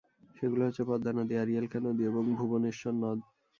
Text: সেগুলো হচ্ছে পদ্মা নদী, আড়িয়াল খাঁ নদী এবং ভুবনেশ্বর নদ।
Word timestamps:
সেগুলো 0.35 0.61
হচ্ছে 0.67 0.83
পদ্মা 0.89 1.11
নদী, 1.17 1.33
আড়িয়াল 1.37 1.65
খাঁ 1.71 1.81
নদী 1.83 2.03
এবং 2.11 2.23
ভুবনেশ্বর 2.37 2.93
নদ। 3.01 3.19